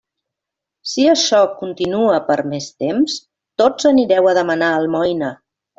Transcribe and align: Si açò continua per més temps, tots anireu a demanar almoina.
Si 0.93 1.03
açò 1.11 1.41
continua 1.59 2.17
per 2.31 2.39
més 2.55 2.73
temps, 2.87 3.21
tots 3.65 3.89
anireu 3.95 4.31
a 4.31 4.37
demanar 4.43 4.77
almoina. 4.83 5.35